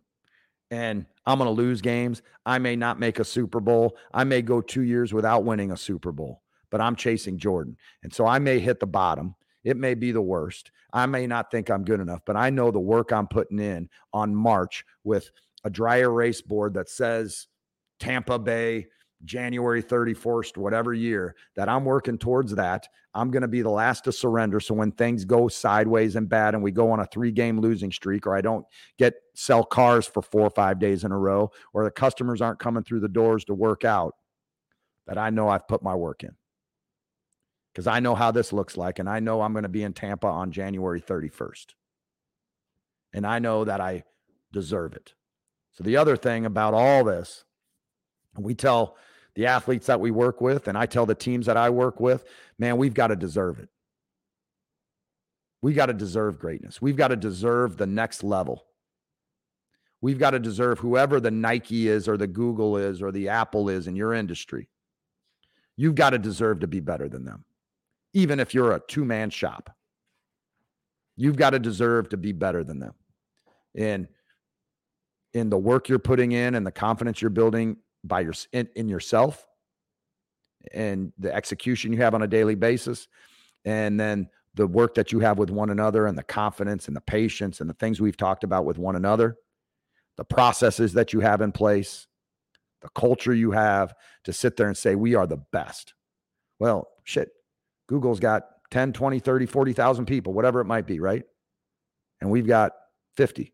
[0.72, 2.20] And I'm going to lose games.
[2.44, 3.96] I may not make a Super Bowl.
[4.12, 7.76] I may go two years without winning a Super Bowl, but I'm chasing Jordan.
[8.02, 9.36] And so I may hit the bottom.
[9.62, 10.72] It may be the worst.
[10.92, 13.88] I may not think I'm good enough, but I know the work I'm putting in
[14.12, 15.30] on March with
[15.66, 17.48] a dry erase board that says
[17.98, 18.86] Tampa Bay,
[19.24, 22.86] January 31st, whatever year, that I'm working towards that.
[23.12, 24.60] I'm going to be the last to surrender.
[24.60, 27.90] So when things go sideways and bad and we go on a three game losing
[27.90, 28.64] streak, or I don't
[28.96, 32.60] get sell cars for four or five days in a row, or the customers aren't
[32.60, 34.14] coming through the doors to work out,
[35.08, 36.36] that I know I've put my work in.
[37.72, 39.00] Because I know how this looks like.
[39.00, 41.74] And I know I'm going to be in Tampa on January 31st.
[43.12, 44.04] And I know that I
[44.52, 45.15] deserve it.
[45.76, 47.44] So the other thing about all this,
[48.36, 48.96] we tell
[49.34, 52.24] the athletes that we work with, and I tell the teams that I work with,
[52.58, 53.68] man, we've got to deserve it.
[55.60, 56.80] We got to deserve greatness.
[56.80, 58.64] We've got to deserve the next level.
[60.00, 63.68] We've got to deserve whoever the Nike is, or the Google is, or the Apple
[63.68, 64.68] is in your industry.
[65.76, 67.44] You've got to deserve to be better than them,
[68.14, 69.74] even if you're a two man shop.
[71.16, 72.94] You've got to deserve to be better than them.
[73.74, 74.08] And
[75.36, 78.88] in the work you're putting in and the confidence you're building by your in, in
[78.88, 79.46] yourself
[80.72, 83.06] and the execution you have on a daily basis.
[83.64, 87.02] And then the work that you have with one another and the confidence and the
[87.02, 89.36] patience and the things we've talked about with one another
[90.16, 92.06] the processes that you have in place
[92.80, 93.94] the culture you have
[94.24, 95.92] to sit there and say we are the best.
[96.58, 97.28] Well shit
[97.86, 101.24] google's got 10 20 30 40,000 people whatever it might be right?
[102.22, 102.72] And we've got
[103.18, 103.52] 50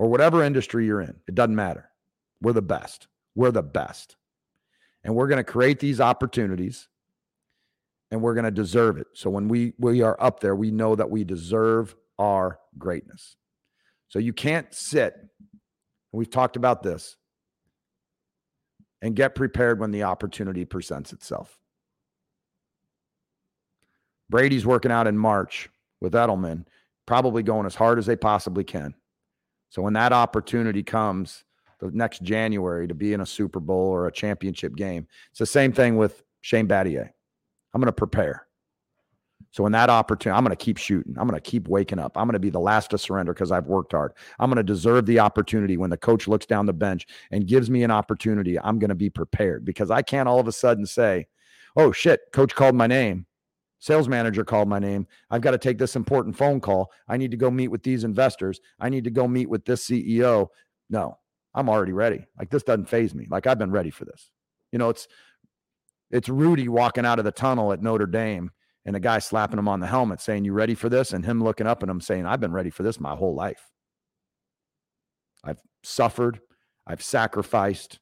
[0.00, 1.90] or whatever industry you're in it doesn't matter
[2.40, 4.16] we're the best we're the best.
[5.04, 6.88] And we're going to create these opportunities
[8.10, 9.06] and we're going to deserve it.
[9.14, 13.36] So when we we are up there, we know that we deserve our greatness.
[14.08, 15.30] So you can't sit, and
[16.12, 17.16] we've talked about this,
[19.00, 21.56] and get prepared when the opportunity presents itself.
[24.28, 26.66] Brady's working out in March with Edelman,
[27.06, 28.94] probably going as hard as they possibly can.
[29.70, 31.44] So when that opportunity comes,
[31.80, 35.06] the next January to be in a Super Bowl or a championship game.
[35.30, 37.10] It's the same thing with Shane Battier.
[37.72, 38.46] I'm going to prepare.
[39.52, 41.16] So when that opportunity, I'm going to keep shooting.
[41.18, 42.16] I'm going to keep waking up.
[42.16, 44.12] I'm going to be the last to surrender because I've worked hard.
[44.38, 47.68] I'm going to deserve the opportunity when the coach looks down the bench and gives
[47.68, 48.60] me an opportunity.
[48.60, 51.26] I'm going to be prepared because I can't all of a sudden say,
[51.74, 53.26] "Oh shit, coach called my name."
[53.80, 55.06] Sales manager called my name.
[55.30, 56.92] I've got to take this important phone call.
[57.08, 58.60] I need to go meet with these investors.
[58.78, 60.48] I need to go meet with this CEO.
[60.90, 61.18] No,
[61.54, 62.26] I'm already ready.
[62.38, 63.26] Like this doesn't phase me.
[63.28, 64.30] Like I've been ready for this.
[64.70, 65.08] You know, it's
[66.10, 68.50] it's Rudy walking out of the tunnel at Notre Dame
[68.84, 71.12] and a guy slapping him on the helmet saying, You ready for this?
[71.12, 73.70] And him looking up and him saying, I've been ready for this my whole life.
[75.44, 76.40] I've suffered,
[76.86, 77.98] I've sacrificed,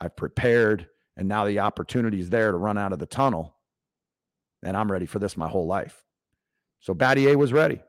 [0.00, 3.54] I've prepared, and now the opportunity is there to run out of the tunnel,
[4.62, 6.02] and I'm ready for this my whole life.
[6.80, 7.80] So Battier was ready.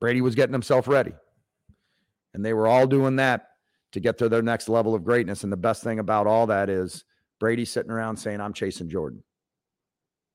[0.00, 1.12] Brady was getting himself ready.
[2.34, 3.48] And they were all doing that
[3.92, 5.42] to get to their next level of greatness.
[5.42, 7.04] And the best thing about all that is
[7.40, 9.22] Brady sitting around saying, I'm chasing Jordan,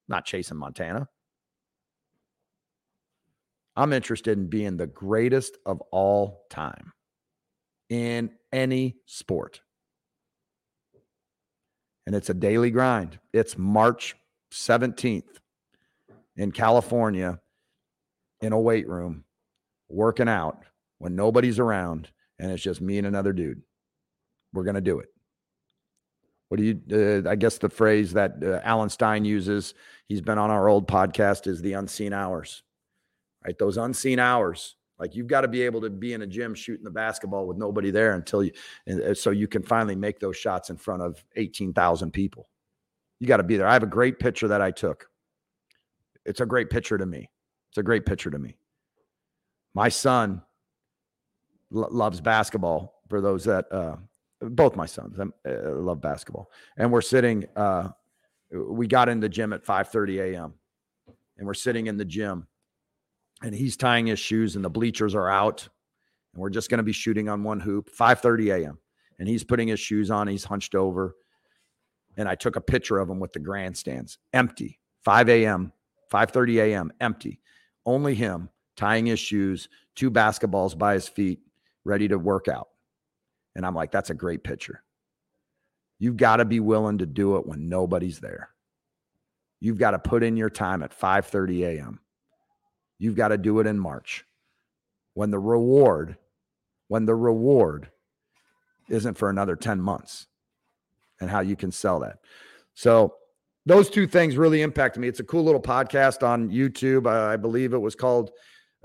[0.07, 1.07] not chasing Montana.
[3.75, 6.91] I'm interested in being the greatest of all time
[7.89, 9.61] in any sport.
[12.05, 13.19] And it's a daily grind.
[13.31, 14.15] It's March
[14.51, 15.23] 17th
[16.35, 17.39] in California
[18.41, 19.23] in a weight room
[19.89, 20.63] working out
[20.97, 23.61] when nobody's around and it's just me and another dude.
[24.53, 25.09] We're going to do it.
[26.49, 29.73] What do you, uh, I guess the phrase that uh, Alan Stein uses,
[30.07, 32.63] he's been on our old podcast, is the unseen hours,
[33.45, 33.57] right?
[33.57, 34.75] Those unseen hours.
[34.99, 37.57] Like you've got to be able to be in a gym shooting the basketball with
[37.57, 38.51] nobody there until you,
[38.89, 42.49] uh, so you can finally make those shots in front of 18,000 people.
[43.21, 43.67] You got to be there.
[43.67, 45.07] I have a great picture that I took.
[46.25, 47.29] It's a great picture to me.
[47.69, 48.57] It's a great picture to me.
[49.75, 50.41] My son
[51.69, 52.95] lo- loves basketball.
[53.09, 53.97] For those that, uh,
[54.41, 57.45] both my sons uh, love basketball, and we're sitting.
[57.55, 57.89] Uh,
[58.51, 60.55] we got in the gym at 5:30 a.m.
[61.37, 62.47] and we're sitting in the gym,
[63.43, 65.69] and he's tying his shoes, and the bleachers are out,
[66.33, 67.87] and we're just going to be shooting on one hoop.
[67.95, 68.79] 5:30 a.m.
[69.19, 70.27] and he's putting his shoes on.
[70.27, 71.15] He's hunched over,
[72.17, 74.79] and I took a picture of him with the grandstands empty.
[75.03, 75.73] 5 a.m.
[76.11, 76.91] 5:30 a.m.
[76.99, 77.39] empty.
[77.85, 81.39] Only him tying his shoes, two basketballs by his feet,
[81.83, 82.69] ready to work out.
[83.55, 84.83] And I'm like, that's a great picture.
[85.99, 88.49] You've got to be willing to do it when nobody's there.
[89.59, 91.99] You've got to put in your time at 5:30 a.m.
[92.97, 94.25] You've got to do it in March.
[95.13, 96.17] When the reward,
[96.87, 97.89] when the reward
[98.89, 100.27] isn't for another 10 months
[101.21, 102.17] and how you can sell that.
[102.73, 103.15] So
[103.65, 105.07] those two things really impacted me.
[105.07, 107.07] It's a cool little podcast on YouTube.
[107.07, 108.31] I, I believe it was called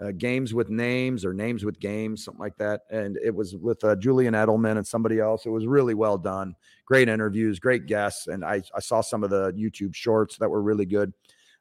[0.01, 2.82] uh, Games with Names or Names with Games, something like that.
[2.91, 5.47] And it was with uh, Julian Edelman and somebody else.
[5.47, 6.55] It was really well done.
[6.84, 8.26] Great interviews, great guests.
[8.26, 11.12] And I, I saw some of the YouTube shorts that were really good.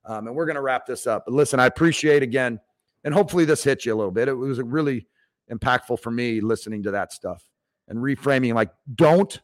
[0.03, 1.23] Um, and we're going to wrap this up.
[1.25, 2.59] But listen, I appreciate again,
[3.03, 4.27] and hopefully this hits you a little bit.
[4.27, 5.07] It was really
[5.51, 7.43] impactful for me listening to that stuff
[7.87, 9.39] and reframing like, don't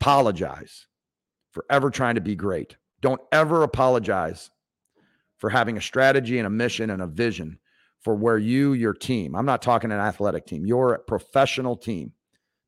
[0.00, 0.86] apologize
[1.52, 2.76] for ever trying to be great.
[3.00, 4.50] Don't ever apologize
[5.38, 7.58] for having a strategy and a mission and a vision
[8.02, 12.12] for where you, your team, I'm not talking an athletic team, your professional team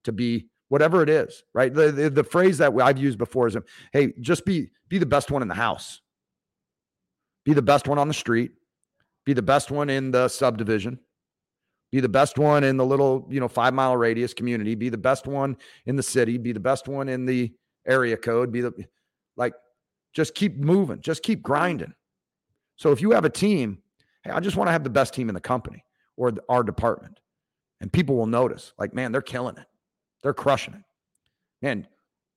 [0.05, 1.73] to be whatever it is, right?
[1.73, 3.57] The, the, the phrase that I've used before is,
[3.93, 6.01] hey, just be, be the best one in the house,
[7.45, 8.53] be the best one on the street,
[9.25, 10.99] be the best one in the subdivision,
[11.91, 14.99] be the best one in the little, you know, five mile radius community, be the
[14.99, 17.53] best one in the city, be the best one in the
[17.87, 18.73] area code, be the,
[19.37, 19.55] like,
[20.13, 21.95] just keep moving, just keep grinding.
[22.77, 23.83] So if you have a team
[24.25, 25.85] Hey, I just want to have the best team in the company
[26.17, 27.21] or the, our department.
[27.81, 29.67] And people will notice, like, man, they're killing it.
[30.23, 30.83] They're crushing it.
[31.63, 31.87] Man,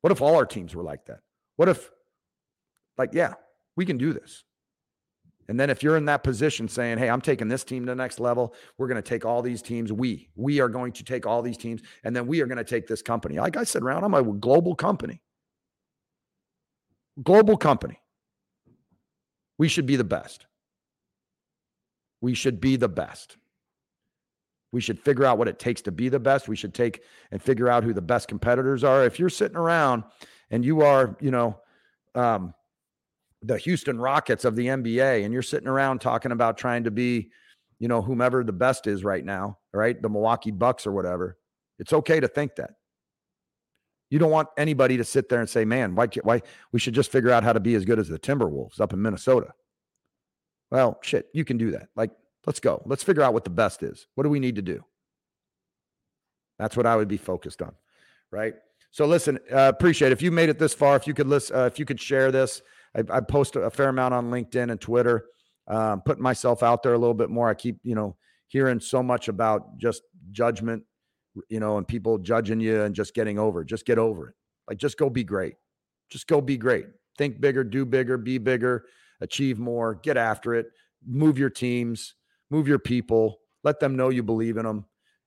[0.02, 1.20] what if all our teams were like that?
[1.56, 1.90] What if,
[2.98, 3.34] like, yeah,
[3.76, 4.44] we can do this.
[5.52, 7.96] And then if you're in that position saying, hey, I'm taking this team to the
[7.96, 9.92] next level, we're going to take all these teams.
[9.92, 12.64] We, we are going to take all these teams, and then we are going to
[12.64, 13.38] take this company.
[13.38, 15.22] Like I said, Round, I'm a global company.
[17.22, 18.00] Global company.
[19.58, 20.46] We should be the best.
[22.22, 23.36] We should be the best.
[24.72, 26.48] We should figure out what it takes to be the best.
[26.48, 29.04] We should take and figure out who the best competitors are.
[29.04, 30.06] If you're sitting around
[30.50, 31.60] and you are, you know,
[32.16, 32.54] um,
[33.42, 37.30] the Houston Rockets of the NBA, and you're sitting around talking about trying to be,
[37.80, 40.00] you know, whomever the best is right now, right?
[40.00, 41.38] The Milwaukee Bucks or whatever.
[41.80, 42.72] It's okay to think that.
[44.10, 46.08] You don't want anybody to sit there and say, "Man, why?
[46.24, 48.94] Why we should just figure out how to be as good as the Timberwolves up
[48.94, 49.54] in Minnesota."
[50.70, 51.90] Well, shit, you can do that.
[51.96, 52.12] Like,
[52.46, 52.82] let's go.
[52.86, 54.08] Let's figure out what the best is.
[54.16, 54.84] What do we need to do?
[56.60, 57.74] That's what I would be focused on,
[58.30, 58.54] right?
[58.92, 60.12] So listen, uh, appreciate it.
[60.12, 60.96] if you made it this far.
[60.98, 62.62] If you could listen, uh, if you could share this,
[62.96, 65.26] I, I, post a fair amount on LinkedIn and Twitter.
[65.68, 67.50] Um, putting myself out there a little bit more.
[67.50, 68.18] I keep you know
[68.48, 70.84] hearing so much about just judgment,
[71.50, 73.62] you know, and people judging you and just getting over.
[73.62, 73.68] It.
[73.68, 74.36] Just get over it.
[74.68, 75.56] Like just go be great.
[76.10, 76.86] Just go be great.
[77.18, 78.86] Think bigger, do bigger, be bigger
[79.22, 80.68] achieve more, get after it,
[81.06, 82.16] move your teams,
[82.50, 84.86] move your people, let them know you believe in them,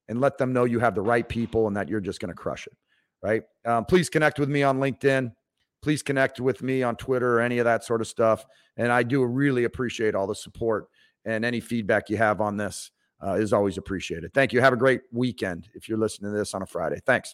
[0.09, 2.35] and let them know you have the right people and that you're just going to
[2.35, 2.75] crush it.
[3.23, 3.43] Right.
[3.65, 5.33] Um, please connect with me on LinkedIn.
[5.85, 8.47] Please connect with me on Twitter or any of that sort of stuff.
[8.79, 10.87] And I do really appreciate all the support
[11.27, 12.91] and any feedback you have on this
[13.23, 14.33] uh, is always appreciated.
[14.33, 14.63] Thank you.
[14.63, 17.03] Have a great weekend if you're listening to this on a Friday.
[17.05, 17.23] Thanks.